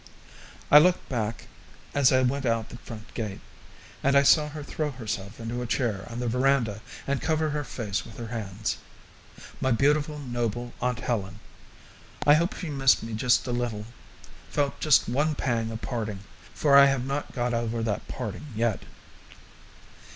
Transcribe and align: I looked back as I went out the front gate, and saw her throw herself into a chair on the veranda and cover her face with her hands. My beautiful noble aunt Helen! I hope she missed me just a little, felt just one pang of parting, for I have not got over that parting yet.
I 0.71 0.79
looked 0.79 1.07
back 1.09 1.45
as 1.93 2.11
I 2.11 2.23
went 2.23 2.43
out 2.43 2.69
the 2.69 2.77
front 2.77 3.13
gate, 3.13 3.39
and 4.01 4.17
saw 4.27 4.49
her 4.49 4.63
throw 4.63 4.89
herself 4.89 5.39
into 5.39 5.61
a 5.61 5.67
chair 5.67 6.07
on 6.09 6.19
the 6.19 6.27
veranda 6.27 6.81
and 7.05 7.21
cover 7.21 7.51
her 7.51 7.63
face 7.63 8.03
with 8.03 8.17
her 8.17 8.29
hands. 8.29 8.77
My 9.59 9.71
beautiful 9.71 10.17
noble 10.17 10.73
aunt 10.81 11.01
Helen! 11.01 11.39
I 12.25 12.33
hope 12.33 12.55
she 12.55 12.71
missed 12.71 13.03
me 13.03 13.13
just 13.13 13.45
a 13.45 13.51
little, 13.51 13.85
felt 14.49 14.79
just 14.79 15.07
one 15.07 15.35
pang 15.35 15.69
of 15.69 15.83
parting, 15.83 16.21
for 16.51 16.75
I 16.75 16.87
have 16.87 17.05
not 17.05 17.31
got 17.33 17.53
over 17.53 17.83
that 17.83 18.07
parting 18.07 18.47
yet. 18.55 18.81